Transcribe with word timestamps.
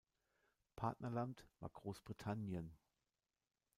Partnerland 0.77 1.47
war 1.59 1.69
Großbritannien. 1.69 2.75